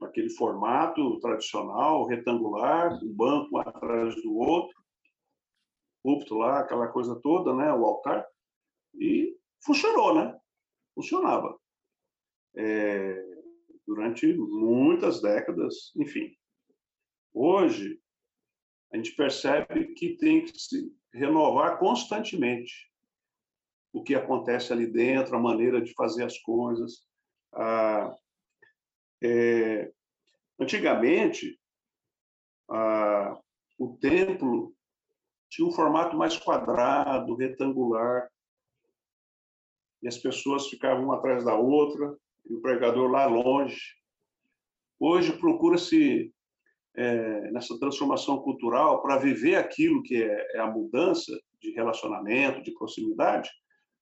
aquele 0.06 0.30
formato 0.30 1.20
tradicional, 1.20 2.06
retangular, 2.06 2.94
um 3.04 3.14
banco 3.14 3.58
atrás 3.58 4.16
do 4.22 4.36
outro, 4.36 4.76
púlpito 6.04 6.36
lá, 6.36 6.60
aquela 6.60 6.88
coisa 6.88 7.20
toda, 7.22 7.54
né, 7.54 7.74
o 7.74 7.84
altar, 7.86 8.26
e 8.94 9.36
funcionou, 9.64 10.16
né? 10.16 10.38
Funcionava. 10.94 11.60
É, 12.56 13.36
durante 13.86 14.34
muitas 14.34 15.22
décadas, 15.22 15.92
enfim. 15.96 16.36
Hoje, 17.34 18.00
a 18.94 18.98
gente 18.98 19.12
percebe 19.16 19.94
que 19.94 20.16
tem 20.18 20.46
que 20.46 20.58
se 20.58 20.92
renovar 21.14 21.78
constantemente 21.80 22.90
o 23.94 24.04
que 24.04 24.16
acontece 24.16 24.72
ali 24.72 24.88
dentro, 24.88 25.36
a 25.36 25.40
maneira 25.40 25.82
de 25.82 25.94
fazer 25.94 26.24
as 26.24 26.38
coisas, 26.40 27.06
ah, 27.54 28.14
é, 29.22 29.92
antigamente, 30.60 31.60
ah, 32.70 33.40
o 33.78 33.98
templo 33.98 34.74
tinha 35.50 35.68
um 35.68 35.72
formato 35.72 36.18
mais 36.18 36.38
quadrado, 36.38 37.36
retangular, 37.36 38.30
e 40.02 40.08
as 40.08 40.18
pessoas 40.18 40.68
ficavam 40.68 41.06
uma 41.06 41.18
atrás 41.18 41.44
da 41.44 41.56
outra, 41.56 42.16
e 42.46 42.54
o 42.54 42.62
pregador 42.62 43.10
lá 43.10 43.26
longe. 43.26 43.96
Hoje 45.00 45.38
procura-se, 45.38 46.34
é, 46.96 47.52
nessa 47.52 47.78
transformação 47.80 48.40
cultural, 48.42 49.02
para 49.02 49.18
viver 49.18 49.56
aquilo 49.56 50.04
que 50.04 50.22
é, 50.22 50.56
é 50.56 50.60
a 50.60 50.68
mudança 50.68 51.32
de 51.60 51.72
relacionamento, 51.72 52.62
de 52.62 52.74
proximidade, 52.74 53.50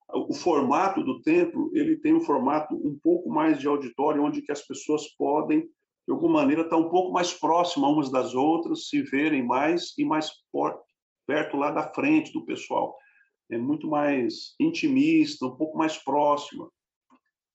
o 0.09 0.33
formato 0.33 1.03
do 1.03 1.21
templo 1.21 1.71
ele 1.73 1.97
tem 1.97 2.13
um 2.13 2.21
formato 2.21 2.75
um 2.75 2.97
pouco 3.01 3.29
mais 3.29 3.59
de 3.59 3.67
auditório, 3.67 4.23
onde 4.23 4.41
que 4.41 4.51
as 4.51 4.61
pessoas 4.61 5.07
podem, 5.15 5.61
de 5.61 6.11
alguma 6.11 6.41
maneira, 6.41 6.63
estar 6.63 6.77
um 6.77 6.89
pouco 6.89 7.11
mais 7.11 7.33
próximas 7.33 7.89
umas 7.89 8.11
das 8.11 8.35
outras, 8.35 8.87
se 8.87 9.01
verem 9.01 9.45
mais 9.45 9.97
e 9.97 10.05
mais 10.05 10.31
perto 11.25 11.57
lá 11.57 11.71
da 11.71 11.93
frente 11.93 12.31
do 12.33 12.45
pessoal. 12.45 12.97
É 13.49 13.57
muito 13.57 13.87
mais 13.87 14.55
intimista, 14.59 15.45
um 15.45 15.55
pouco 15.55 15.77
mais 15.77 15.97
próxima. 15.97 16.69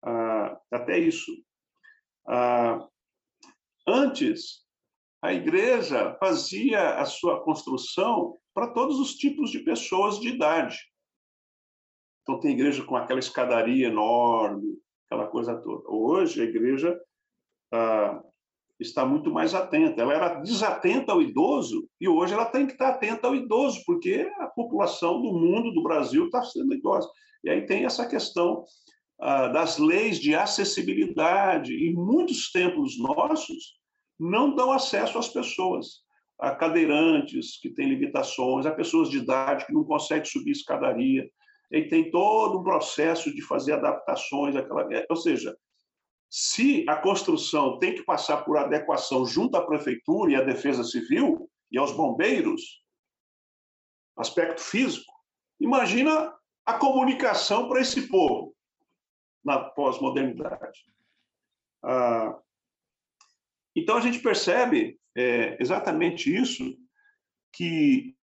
Ah, 0.02 0.58
até 0.72 0.98
isso. 0.98 1.32
Ah, 2.26 2.86
antes, 3.86 4.64
a 5.22 5.32
igreja 5.32 6.16
fazia 6.20 6.96
a 6.96 7.04
sua 7.04 7.42
construção 7.42 8.36
para 8.54 8.72
todos 8.72 8.98
os 8.98 9.14
tipos 9.14 9.50
de 9.50 9.60
pessoas 9.60 10.18
de 10.20 10.28
idade. 10.28 10.78
Então, 12.28 12.38
tem 12.38 12.50
igreja 12.50 12.84
com 12.84 12.94
aquela 12.94 13.18
escadaria 13.18 13.86
enorme, 13.86 14.78
aquela 15.06 15.26
coisa 15.26 15.56
toda. 15.56 15.82
Hoje, 15.88 16.42
a 16.42 16.44
igreja 16.44 16.94
ah, 17.72 18.22
está 18.78 19.06
muito 19.06 19.30
mais 19.30 19.54
atenta. 19.54 20.02
Ela 20.02 20.12
era 20.12 20.34
desatenta 20.34 21.12
ao 21.12 21.22
idoso 21.22 21.88
e 21.98 22.06
hoje 22.06 22.34
ela 22.34 22.44
tem 22.44 22.66
que 22.66 22.74
estar 22.74 22.90
atenta 22.90 23.28
ao 23.28 23.34
idoso, 23.34 23.82
porque 23.86 24.30
a 24.40 24.46
população 24.46 25.22
do 25.22 25.32
mundo, 25.32 25.72
do 25.72 25.82
Brasil, 25.82 26.26
está 26.26 26.42
sendo 26.42 26.74
idosa. 26.74 27.08
E 27.42 27.48
aí 27.48 27.64
tem 27.64 27.86
essa 27.86 28.06
questão 28.06 28.62
ah, 29.18 29.48
das 29.48 29.78
leis 29.78 30.18
de 30.18 30.34
acessibilidade. 30.34 31.72
E 31.72 31.94
muitos 31.94 32.52
templos 32.52 32.98
nossos 32.98 33.78
não 34.20 34.54
dão 34.54 34.70
acesso 34.70 35.16
às 35.16 35.30
pessoas, 35.30 36.02
a 36.38 36.54
cadeirantes 36.54 37.58
que 37.58 37.70
têm 37.70 37.88
limitações, 37.88 38.66
a 38.66 38.70
pessoas 38.70 39.08
de 39.08 39.16
idade 39.16 39.64
que 39.64 39.72
não 39.72 39.82
conseguem 39.82 40.26
subir 40.26 40.50
escadaria 40.50 41.26
ele 41.70 41.88
tem 41.88 42.10
todo 42.10 42.58
um 42.58 42.62
processo 42.62 43.32
de 43.34 43.42
fazer 43.42 43.72
adaptações, 43.72 44.56
aquela, 44.56 44.82
é, 44.94 45.06
ou 45.08 45.16
seja, 45.16 45.56
se 46.30 46.84
a 46.88 46.96
construção 46.96 47.78
tem 47.78 47.94
que 47.94 48.02
passar 48.02 48.44
por 48.44 48.56
adequação 48.56 49.26
junto 49.26 49.56
à 49.56 49.66
prefeitura 49.66 50.32
e 50.32 50.36
à 50.36 50.42
defesa 50.42 50.84
civil 50.84 51.50
e 51.70 51.78
aos 51.78 51.92
bombeiros, 51.92 52.82
aspecto 54.16 54.60
físico, 54.60 55.12
imagina 55.60 56.34
a 56.66 56.74
comunicação 56.74 57.68
para 57.68 57.80
esse 57.80 58.08
povo 58.08 58.54
na 59.44 59.58
pós-modernidade. 59.58 60.84
Ah, 61.82 62.38
então 63.74 63.96
a 63.96 64.00
gente 64.00 64.18
percebe 64.18 64.98
é, 65.16 65.56
exatamente 65.60 66.34
isso 66.34 66.76
que 67.52 68.17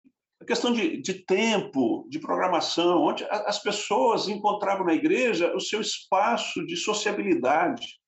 a 0.45 0.47
questão 0.47 0.75
de, 0.75 1.01
de 1.01 1.15
tempo, 1.25 2.07
de 2.11 2.21
programação, 2.21 3.03
onde 3.03 3.25
as 3.25 3.59
pessoas 3.59 4.29
encontravam 4.29 4.85
na 4.85 4.93
igreja 4.93 5.55
o 5.57 5.61
seu 5.61 5.81
espaço 5.81 6.65
de 6.67 6.77
sociabilidade. 6.77 7.99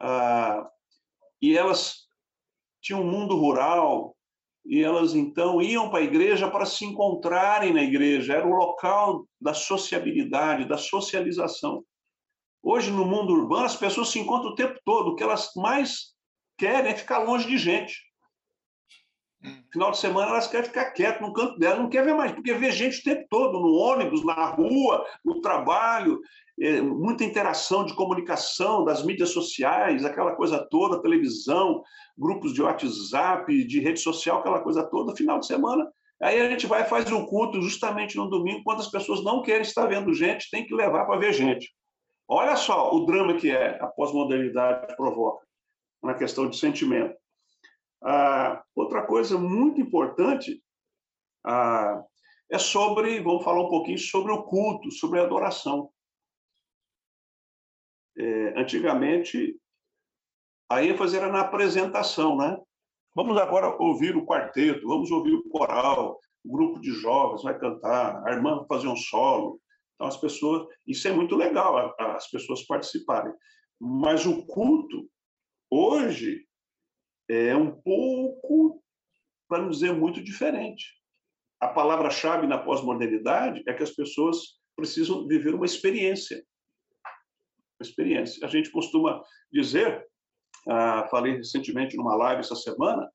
Ah, 0.00 0.66
e 1.40 1.56
elas 1.56 2.06
tinham 2.80 3.02
um 3.02 3.10
mundo 3.10 3.36
rural, 3.36 4.16
e 4.64 4.82
elas 4.82 5.14
então 5.14 5.60
iam 5.60 5.90
para 5.90 5.98
a 5.98 6.04
igreja 6.04 6.50
para 6.50 6.64
se 6.64 6.86
encontrarem 6.86 7.74
na 7.74 7.82
igreja, 7.82 8.34
era 8.34 8.46
o 8.46 8.56
local 8.56 9.26
da 9.38 9.52
sociabilidade, 9.52 10.66
da 10.66 10.78
socialização. 10.78 11.84
Hoje, 12.62 12.90
no 12.90 13.04
mundo 13.04 13.34
urbano, 13.34 13.66
as 13.66 13.76
pessoas 13.76 14.08
se 14.08 14.18
encontram 14.18 14.52
o 14.52 14.54
tempo 14.54 14.80
todo, 14.82 15.10
o 15.10 15.14
que 15.14 15.22
elas 15.22 15.50
mais 15.56 16.14
querem 16.56 16.92
é 16.92 16.96
ficar 16.96 17.18
longe 17.18 17.46
de 17.46 17.58
gente. 17.58 18.11
Final 19.72 19.90
de 19.90 19.98
semana 19.98 20.30
elas 20.30 20.46
querem 20.46 20.66
ficar 20.66 20.92
quietas 20.92 21.20
no 21.20 21.32
canto 21.32 21.58
dela, 21.58 21.76
não 21.76 21.88
quer 21.88 22.04
ver 22.04 22.14
mais, 22.14 22.32
porque 22.32 22.52
vê 22.54 22.70
gente 22.70 23.00
o 23.00 23.02
tempo 23.02 23.26
todo, 23.28 23.60
no 23.60 23.74
ônibus, 23.74 24.24
na 24.24 24.46
rua, 24.46 25.04
no 25.24 25.40
trabalho, 25.40 26.20
é, 26.60 26.80
muita 26.80 27.24
interação 27.24 27.84
de 27.84 27.94
comunicação 27.94 28.84
das 28.84 29.04
mídias 29.04 29.30
sociais, 29.30 30.04
aquela 30.04 30.36
coisa 30.36 30.64
toda, 30.70 31.00
televisão, 31.00 31.82
grupos 32.16 32.52
de 32.52 32.62
WhatsApp, 32.62 33.64
de 33.66 33.80
rede 33.80 34.00
social, 34.00 34.38
aquela 34.38 34.60
coisa 34.60 34.84
toda, 34.84 35.16
final 35.16 35.38
de 35.40 35.46
semana. 35.46 35.90
Aí 36.22 36.40
a 36.40 36.48
gente 36.48 36.66
vai 36.66 36.82
e 36.82 36.88
faz 36.88 37.10
o 37.10 37.26
culto 37.26 37.60
justamente 37.60 38.16
no 38.16 38.30
domingo, 38.30 38.62
quando 38.62 38.80
as 38.80 38.90
pessoas 38.90 39.24
não 39.24 39.42
querem 39.42 39.62
estar 39.62 39.86
vendo 39.86 40.14
gente, 40.14 40.50
tem 40.50 40.64
que 40.64 40.74
levar 40.74 41.04
para 41.04 41.18
ver 41.18 41.32
gente. 41.32 41.74
Olha 42.28 42.54
só 42.54 42.94
o 42.94 43.04
drama 43.04 43.34
que 43.34 43.50
é 43.50 43.78
a 43.82 43.86
pós-modernidade 43.88 44.94
provoca. 44.96 45.44
na 46.02 46.14
questão 46.14 46.48
de 46.48 46.56
sentimento. 46.56 47.14
Ah, 48.04 48.62
outra 48.74 49.06
coisa 49.06 49.38
muito 49.38 49.80
importante 49.80 50.62
ah, 51.44 52.02
é 52.50 52.58
sobre, 52.58 53.20
vamos 53.20 53.44
falar 53.44 53.62
um 53.62 53.68
pouquinho 53.68 53.98
sobre 53.98 54.32
o 54.32 54.42
culto, 54.42 54.90
sobre 54.90 55.20
a 55.20 55.24
adoração. 55.24 55.90
É, 58.16 58.60
antigamente, 58.60 59.56
a 60.70 60.84
ênfase 60.84 61.16
era 61.16 61.30
na 61.30 61.40
apresentação, 61.40 62.36
né? 62.36 62.58
Vamos 63.14 63.36
agora 63.36 63.74
ouvir 63.78 64.16
o 64.16 64.26
quarteto, 64.26 64.86
vamos 64.86 65.10
ouvir 65.10 65.34
o 65.34 65.48
coral, 65.48 66.18
o 66.44 66.52
grupo 66.52 66.80
de 66.80 66.90
jovens 66.92 67.42
vai 67.42 67.58
cantar, 67.58 68.26
a 68.26 68.32
irmã 68.32 68.56
vai 68.56 68.66
fazer 68.66 68.88
um 68.88 68.96
solo. 68.96 69.60
Então, 69.94 70.06
as 70.06 70.16
pessoas. 70.16 70.66
Isso 70.86 71.06
é 71.06 71.12
muito 71.12 71.36
legal, 71.36 71.94
as 71.98 72.28
pessoas 72.28 72.66
participarem. 72.66 73.32
Mas 73.80 74.26
o 74.26 74.44
culto, 74.46 75.08
hoje, 75.70 76.44
é 77.32 77.56
um 77.56 77.70
pouco, 77.70 78.82
para 79.48 79.62
não 79.62 79.70
dizer 79.70 79.92
muito 79.92 80.22
diferente. 80.22 81.00
A 81.60 81.68
palavra-chave 81.68 82.46
na 82.46 82.58
pós-modernidade 82.58 83.62
é 83.66 83.72
que 83.72 83.82
as 83.82 83.90
pessoas 83.90 84.60
precisam 84.76 85.26
viver 85.26 85.54
uma 85.54 85.66
experiência. 85.66 86.44
Uma 87.78 87.86
experiência. 87.86 88.44
A 88.44 88.48
gente 88.48 88.70
costuma 88.70 89.22
dizer 89.50 90.06
ah, 90.68 91.08
falei 91.10 91.36
recentemente 91.36 91.96
numa 91.96 92.14
live 92.14 92.40
essa 92.40 92.54
semana, 92.54 93.10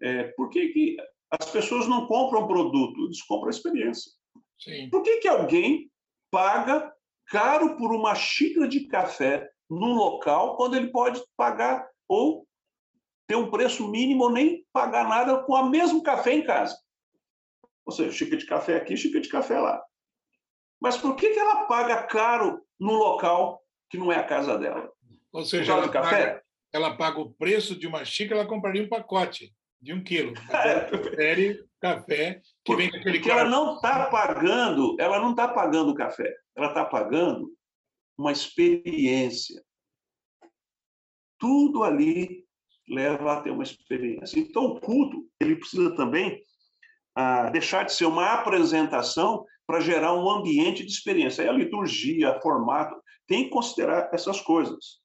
é, 0.00 0.24
por 0.36 0.50
que, 0.50 0.68
que 0.68 0.96
as 1.30 1.50
pessoas 1.50 1.88
não 1.88 2.06
compram 2.06 2.46
produto, 2.46 3.04
eles 3.04 3.22
compram 3.22 3.50
experiência. 3.50 4.12
Sim. 4.58 4.88
Por 4.90 5.02
que, 5.02 5.18
que 5.18 5.28
alguém 5.28 5.90
paga 6.30 6.92
caro 7.26 7.76
por 7.76 7.92
uma 7.92 8.14
xícara 8.14 8.68
de 8.68 8.86
café 8.86 9.48
num 9.68 9.94
local 9.94 10.56
quando 10.56 10.76
ele 10.76 10.88
pode 10.88 11.22
pagar 11.36 11.88
ou 12.08 12.46
ter 13.32 13.36
um 13.36 13.50
preço 13.50 13.88
mínimo 13.88 14.24
ou 14.24 14.30
nem 14.30 14.62
pagar 14.74 15.08
nada 15.08 15.42
com 15.44 15.54
o 15.54 15.70
mesmo 15.70 16.02
café 16.02 16.34
em 16.34 16.44
casa? 16.44 16.76
Ou 17.86 17.90
seja, 17.90 18.12
xícara 18.12 18.36
de 18.36 18.44
café 18.44 18.76
aqui, 18.76 18.94
xícara 18.94 19.22
de 19.22 19.28
café 19.30 19.58
lá. 19.58 19.82
Mas 20.78 20.98
por 20.98 21.16
que, 21.16 21.30
que 21.30 21.38
ela 21.38 21.64
paga 21.64 22.02
caro 22.02 22.62
num 22.78 22.92
local 22.92 23.62
que 23.88 23.96
não 23.96 24.12
é 24.12 24.16
a 24.16 24.26
casa 24.26 24.58
dela? 24.58 24.92
Ou 25.32 25.46
seja, 25.46 25.72
ela? 25.72 25.90
Paga, 25.90 26.42
ela 26.74 26.96
paga 26.96 27.20
o 27.20 27.32
preço 27.32 27.74
de 27.74 27.86
uma 27.86 28.04
xícara, 28.04 28.40
ela 28.40 28.48
compraria 28.48 28.82
um 28.82 28.88
pacote 28.88 29.50
de 29.80 29.94
um 29.94 30.04
quilo. 30.04 30.34
Prefere 30.90 31.64
café 31.80 32.42
que 32.62 32.76
vem 32.76 32.90
daquele 32.90 33.18
Porque 33.18 33.30
ela 33.30 33.48
não 33.48 33.76
está 33.76 34.10
pagando, 34.10 34.94
ela 35.00 35.18
não 35.18 35.30
está 35.30 35.48
pagando 35.48 35.92
o 35.92 35.94
café, 35.94 36.36
ela 36.54 36.68
está 36.68 36.84
pagando 36.84 37.50
uma 38.18 38.30
experiência. 38.30 39.64
Tudo 41.38 41.82
ali 41.82 42.41
leva 42.92 43.32
a 43.32 43.40
ter 43.40 43.50
uma 43.50 43.62
experiência. 43.62 44.38
Então, 44.38 44.64
o 44.66 44.80
culto 44.80 45.26
ele 45.40 45.56
precisa 45.56 45.94
também 45.96 46.40
ah, 47.14 47.50
deixar 47.50 47.84
de 47.84 47.92
ser 47.92 48.06
uma 48.06 48.34
apresentação 48.34 49.44
para 49.66 49.80
gerar 49.80 50.14
um 50.14 50.28
ambiente 50.28 50.84
de 50.84 50.92
experiência. 50.92 51.42
Aí 51.42 51.48
a 51.48 51.52
liturgia, 51.52 52.38
formato, 52.40 52.94
tem 53.26 53.44
que 53.44 53.50
considerar 53.50 54.10
essas 54.12 54.40
coisas. 54.40 55.00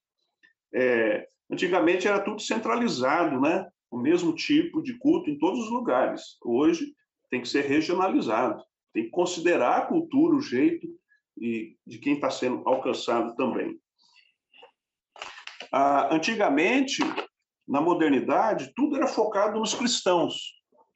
É, 0.73 1.27
Antigamente 1.49 2.07
era 2.07 2.19
tudo 2.19 2.41
centralizado, 2.41 3.39
né? 3.39 3.65
O 3.89 3.97
mesmo 3.97 4.35
tipo 4.35 4.81
de 4.81 4.97
culto 4.97 5.29
em 5.29 5.37
todos 5.37 5.59
os 5.59 5.71
lugares. 5.71 6.37
Hoje 6.43 6.93
tem 7.29 7.41
que 7.41 7.47
ser 7.47 7.61
regionalizado, 7.61 8.61
tem 8.93 9.05
que 9.05 9.09
considerar 9.09 9.77
a 9.77 9.85
cultura, 9.85 10.35
o 10.35 10.41
jeito 10.41 10.87
e 11.39 11.77
de 11.85 11.99
quem 11.99 12.15
está 12.15 12.29
sendo 12.29 12.67
alcançado 12.67 13.35
também. 13.35 13.79
Ah, 15.71 16.13
antigamente, 16.13 17.01
na 17.67 17.81
modernidade, 17.81 18.71
tudo 18.75 18.95
era 18.95 19.07
focado 19.07 19.59
nos 19.59 19.73
cristãos. 19.73 20.53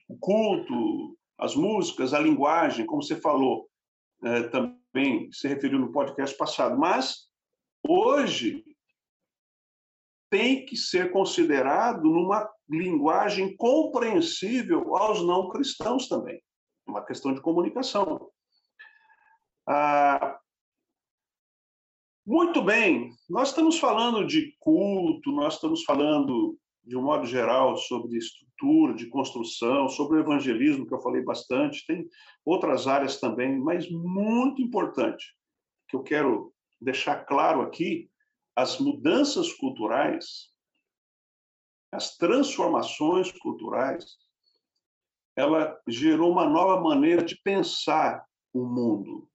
O 0.07 0.17
culto, 0.17 1.17
as 1.37 1.55
músicas, 1.55 2.13
a 2.13 2.19
linguagem, 2.19 2.85
como 2.85 3.03
você 3.03 3.19
falou, 3.19 3.67
é, 4.23 4.43
também 4.43 5.31
se 5.31 5.47
referiu 5.47 5.79
no 5.79 5.91
podcast 5.91 6.37
passado. 6.37 6.77
Mas, 6.77 7.27
hoje, 7.87 8.63
tem 10.29 10.65
que 10.65 10.77
ser 10.77 11.11
considerado 11.11 12.03
numa 12.03 12.49
linguagem 12.69 13.55
compreensível 13.57 14.95
aos 14.95 15.21
não 15.25 15.49
cristãos 15.49 16.07
também. 16.07 16.41
É 16.87 16.91
uma 16.91 17.05
questão 17.05 17.33
de 17.33 17.41
comunicação. 17.41 18.29
Ah, 19.67 20.39
muito 22.25 22.61
bem, 22.61 23.15
nós 23.29 23.49
estamos 23.49 23.79
falando 23.79 24.25
de 24.25 24.55
culto, 24.59 25.31
nós 25.31 25.55
estamos 25.55 25.83
falando, 25.83 26.57
de 26.83 26.95
um 26.95 27.01
modo 27.01 27.25
geral, 27.25 27.77
sobre 27.77 28.17
estrutura, 28.17 28.93
de 28.93 29.07
construção, 29.07 29.89
sobre 29.89 30.17
o 30.17 30.19
evangelismo, 30.19 30.85
que 30.85 30.93
eu 30.93 31.01
falei 31.01 31.23
bastante, 31.23 31.85
tem 31.85 32.07
outras 32.45 32.87
áreas 32.87 33.19
também, 33.19 33.59
mas 33.59 33.89
muito 33.89 34.61
importante, 34.61 35.35
que 35.87 35.95
eu 35.95 36.03
quero 36.03 36.53
deixar 36.79 37.25
claro 37.25 37.61
aqui, 37.61 38.09
as 38.55 38.79
mudanças 38.79 39.53
culturais, 39.53 40.51
as 41.91 42.15
transformações 42.17 43.31
culturais, 43.31 44.17
ela 45.35 45.79
gerou 45.87 46.31
uma 46.31 46.47
nova 46.47 46.81
maneira 46.81 47.23
de 47.23 47.35
pensar 47.41 48.25
o 48.53 48.65
mundo. 48.65 49.30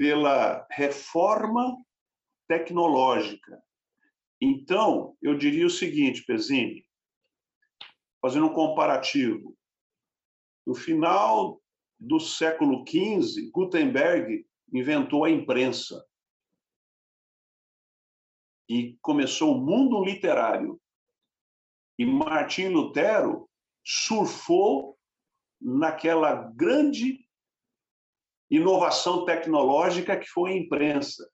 Pela 0.00 0.66
reforma 0.70 1.76
tecnológica. 2.48 3.62
Então, 4.40 5.14
eu 5.20 5.36
diria 5.36 5.66
o 5.66 5.70
seguinte, 5.70 6.24
Pezini, 6.24 6.86
fazendo 8.22 8.46
um 8.46 8.54
comparativo. 8.54 9.54
No 10.66 10.74
final 10.74 11.60
do 11.98 12.18
século 12.18 12.82
XV, 12.88 13.50
Gutenberg 13.52 14.46
inventou 14.72 15.26
a 15.26 15.30
imprensa 15.30 16.02
e 18.70 18.96
começou 19.02 19.54
o 19.54 19.60
mundo 19.60 20.02
literário. 20.02 20.80
E 21.98 22.06
Martim 22.06 22.68
Lutero 22.68 23.50
surfou 23.84 24.98
naquela 25.60 26.50
grande 26.52 27.28
inovação 28.50 29.24
tecnológica 29.24 30.16
que 30.16 30.26
foi 30.26 30.52
a 30.52 30.56
imprensa. 30.56 31.28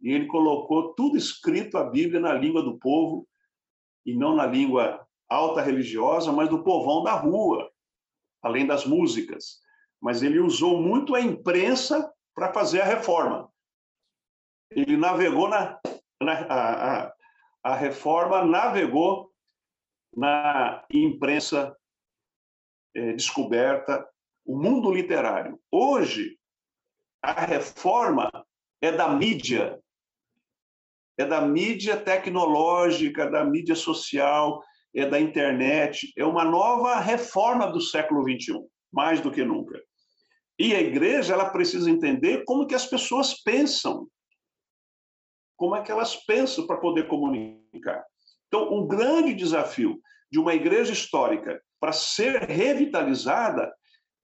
E 0.00 0.12
ele 0.12 0.26
colocou 0.26 0.94
tudo 0.94 1.16
escrito, 1.16 1.76
a 1.76 1.84
Bíblia, 1.84 2.20
na 2.20 2.32
língua 2.32 2.62
do 2.62 2.78
povo, 2.78 3.28
e 4.04 4.14
não 4.14 4.34
na 4.34 4.46
língua 4.46 5.06
alta 5.28 5.60
religiosa, 5.60 6.32
mas 6.32 6.48
do 6.48 6.62
povão 6.62 7.02
da 7.02 7.12
rua, 7.12 7.70
além 8.42 8.66
das 8.66 8.84
músicas. 8.84 9.60
Mas 10.00 10.22
ele 10.22 10.38
usou 10.38 10.80
muito 10.80 11.14
a 11.14 11.20
imprensa 11.20 12.12
para 12.34 12.52
fazer 12.52 12.80
a 12.80 12.84
reforma. 12.84 13.50
Ele 14.70 14.96
navegou 14.96 15.48
na, 15.48 15.80
a, 16.20 17.04
a, 17.04 17.14
a 17.62 17.74
reforma 17.74 18.44
navegou 18.44 19.32
na 20.16 20.84
imprensa 20.90 21.76
é, 22.94 23.12
descoberta, 23.12 24.06
o 24.44 24.56
mundo 24.56 24.92
literário. 24.92 25.58
Hoje, 25.70 26.38
a 27.24 27.46
reforma 27.46 28.30
é 28.82 28.92
da 28.92 29.08
mídia, 29.08 29.80
é 31.16 31.24
da 31.24 31.40
mídia 31.40 31.96
tecnológica, 31.96 33.30
da 33.30 33.42
mídia 33.42 33.74
social, 33.74 34.62
é 34.94 35.06
da 35.06 35.18
internet, 35.18 36.12
é 36.18 36.24
uma 36.24 36.44
nova 36.44 37.00
reforma 37.00 37.72
do 37.72 37.80
século 37.80 38.22
XXI, 38.22 38.60
mais 38.92 39.22
do 39.22 39.32
que 39.32 39.42
nunca. 39.42 39.82
E 40.58 40.74
a 40.74 40.80
igreja 40.82 41.32
ela 41.32 41.48
precisa 41.48 41.90
entender 41.90 42.44
como 42.44 42.66
que 42.66 42.74
as 42.74 42.84
pessoas 42.84 43.42
pensam, 43.42 44.06
como 45.56 45.74
é 45.76 45.82
que 45.82 45.90
elas 45.90 46.16
pensam 46.26 46.66
para 46.66 46.76
poder 46.76 47.08
comunicar. 47.08 48.04
Então, 48.48 48.70
um 48.70 48.86
grande 48.86 49.32
desafio 49.32 49.98
de 50.30 50.38
uma 50.38 50.54
igreja 50.54 50.92
histórica 50.92 51.58
para 51.80 51.92
ser 51.92 52.42
revitalizada, 52.42 53.72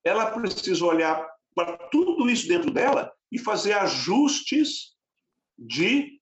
ela 0.04 0.30
precisa 0.30 0.84
olhar 0.84 1.26
para 1.54 1.76
tudo 1.88 2.28
isso 2.30 2.48
dentro 2.48 2.70
dela 2.70 3.12
e 3.30 3.38
fazer 3.38 3.72
ajustes 3.74 4.94
de 5.58 6.20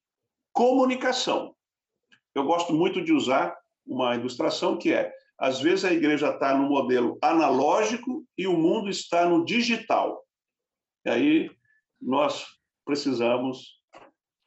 comunicação. 0.52 1.54
Eu 2.34 2.44
gosto 2.44 2.72
muito 2.72 3.02
de 3.02 3.12
usar 3.12 3.56
uma 3.86 4.14
ilustração 4.14 4.76
que 4.76 4.92
é: 4.92 5.12
às 5.38 5.60
vezes 5.60 5.84
a 5.84 5.92
igreja 5.92 6.30
está 6.30 6.56
no 6.56 6.68
modelo 6.68 7.18
analógico 7.22 8.24
e 8.36 8.46
o 8.46 8.56
mundo 8.56 8.88
está 8.88 9.28
no 9.28 9.44
digital. 9.44 10.24
E 11.04 11.10
aí 11.10 11.50
nós 12.00 12.46
precisamos 12.84 13.80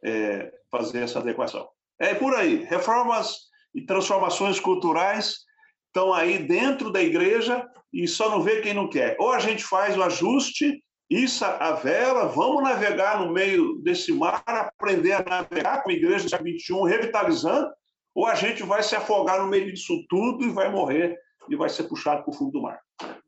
é, 0.04 0.52
fazer 0.70 1.04
essa 1.04 1.20
adequação. 1.20 1.70
É 2.00 2.16
por 2.16 2.36
aí. 2.36 2.64
Reformas 2.64 3.50
e 3.74 3.82
transformações 3.86 4.60
culturais 4.60 5.46
estão 5.92 6.14
aí 6.14 6.40
dentro 6.40 6.90
da 6.90 7.04
igreja 7.04 7.68
e 7.94 8.08
só 8.08 8.30
não 8.30 8.42
vê 8.42 8.62
quem 8.62 8.74
não 8.74 8.90
quer. 8.90 9.18
Ou 9.20 9.32
a 9.32 9.40
gente 9.40 9.64
faz 9.64 9.98
o 9.98 10.04
ajuste, 10.04 10.82
isso 11.10 11.44
a 11.44 11.74
vela, 11.74 12.26
vamos 12.30 12.64
navegar 12.64 13.20
no 13.20 13.34
meio 13.34 13.78
desse 13.80 14.14
mar, 14.14 14.42
aprender 14.48 15.12
a 15.12 15.24
navegar 15.24 15.84
com 15.84 15.90
a 15.90 15.94
igreja 15.94 16.30
século 16.30 16.58
XXI, 16.58 16.74
revitalizando, 16.88 17.70
ou 18.16 18.26
a 18.26 18.36
gente 18.36 18.64
vai 18.64 18.82
se 18.82 18.96
afogar 18.96 19.42
no 19.42 19.50
meio 19.50 19.70
disso 19.70 20.06
tudo 20.10 20.46
e 20.46 20.50
vai 20.50 20.72
morrer 20.72 21.18
e 21.50 21.56
vai 21.56 21.70
ser 21.70 21.84
puxado 21.84 22.24
para 22.24 22.32
o 22.32 22.34
fundo 22.34 22.52
do 22.52 22.62
mar. 22.62 22.80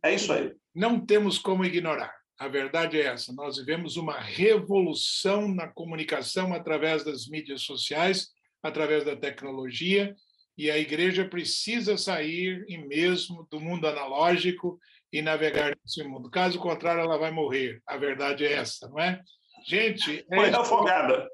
É 0.02 0.14
isso 0.14 0.32
aí. 0.32 0.54
Não 0.74 1.00
temos 1.00 1.38
como 1.38 1.66
ignorar. 1.66 2.14
A 2.40 2.48
verdade 2.48 3.00
é 3.00 3.06
essa. 3.06 3.34
Nós 3.34 3.58
vivemos 3.58 3.98
uma 3.98 4.20
revolução 4.20 5.48
na 5.54 5.68
comunicação 5.68 6.54
através 6.54 7.04
das 7.04 7.28
mídias 7.28 7.62
sociais, 7.62 8.30
através 8.62 9.04
da 9.04 9.16
tecnologia, 9.16 10.16
e 10.58 10.70
a 10.70 10.78
igreja 10.78 11.28
precisa 11.28 11.98
sair 11.98 12.64
e 12.68 12.78
mesmo 12.78 13.48
do 13.50 13.60
mundo 13.60 13.88
analógico 13.88 14.80
e 15.12 15.22
navegar 15.22 15.76
nesse 15.84 16.04
mundo. 16.04 16.30
Caso 16.30 16.60
contrário, 16.60 17.02
ela 17.02 17.18
vai 17.18 17.32
morrer. 17.32 17.82
A 17.88 17.98
verdade 17.98 18.46
é 18.46 18.54
essa, 18.54 18.88
não 18.88 19.00
é? 19.00 19.22
Gente, 19.68 20.26
é 20.32 20.36
Foi 20.36 20.50
afogada. 20.50 21.28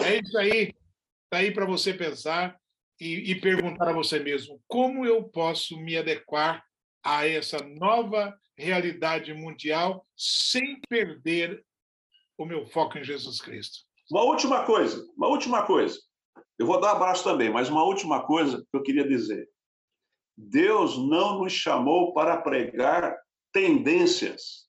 É 0.00 0.18
isso 0.18 0.36
aí. 0.38 0.74
Está 1.24 1.38
aí 1.38 1.50
para 1.50 1.66
você 1.66 1.92
pensar 1.92 2.56
e, 3.00 3.32
e 3.32 3.40
perguntar 3.40 3.88
a 3.88 3.92
você 3.92 4.18
mesmo: 4.18 4.60
como 4.66 5.04
eu 5.04 5.24
posso 5.24 5.80
me 5.80 5.96
adequar 5.96 6.64
a 7.02 7.26
essa 7.26 7.58
nova 7.58 8.36
realidade 8.56 9.34
mundial 9.34 10.06
sem 10.16 10.80
perder 10.88 11.64
o 12.38 12.44
meu 12.44 12.66
foco 12.66 12.98
em 12.98 13.04
Jesus 13.04 13.40
Cristo? 13.40 13.80
Uma 14.10 14.22
última 14.22 14.64
coisa, 14.64 15.04
uma 15.16 15.28
última 15.28 15.66
coisa. 15.66 15.98
Eu 16.58 16.66
vou 16.66 16.80
dar 16.80 16.92
um 16.92 16.96
abraço 16.96 17.24
também, 17.24 17.50
mas 17.50 17.68
uma 17.68 17.82
última 17.82 18.24
coisa 18.24 18.64
que 18.70 18.76
eu 18.76 18.82
queria 18.82 19.06
dizer. 19.06 19.48
Deus 20.36 20.96
não 20.98 21.38
nos 21.38 21.52
chamou 21.52 22.12
para 22.12 22.40
pregar 22.40 23.16
tendências 23.52 24.68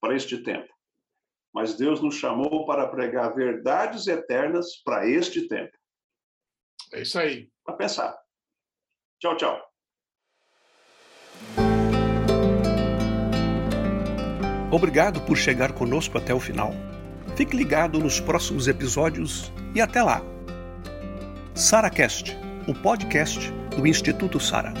para 0.00 0.14
este 0.14 0.42
tempo, 0.42 0.72
mas 1.52 1.76
Deus 1.76 2.00
nos 2.00 2.16
chamou 2.16 2.66
para 2.66 2.88
pregar 2.88 3.34
verdades 3.34 4.06
eternas 4.06 4.82
para 4.84 5.08
este 5.08 5.48
tempo. 5.48 5.72
É 6.92 7.02
isso 7.02 7.18
aí. 7.18 7.48
Para 7.64 7.76
pensar. 7.76 8.16
Tchau, 9.20 9.36
tchau. 9.36 9.74
Obrigado 14.70 15.20
por 15.24 15.36
chegar 15.36 15.72
conosco 15.72 16.18
até 16.18 16.34
o 16.34 16.40
final. 16.40 16.72
Fique 17.36 17.56
ligado 17.56 17.98
nos 18.00 18.20
próximos 18.20 18.66
episódios 18.66 19.52
e 19.74 19.80
até 19.80 20.02
lá. 20.02 20.33
SaraCast, 21.54 22.36
o 22.66 22.74
podcast 22.74 23.52
do 23.76 23.86
Instituto 23.86 24.40
Sara. 24.40 24.74